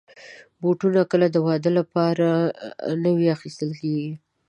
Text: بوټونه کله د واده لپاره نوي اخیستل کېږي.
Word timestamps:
بوټونه 0.61 1.01
کله 1.11 1.25
د 1.31 1.37
واده 1.47 1.71
لپاره 1.79 2.27
نوي 3.05 3.27
اخیستل 3.35 3.69
کېږي. 3.81 4.13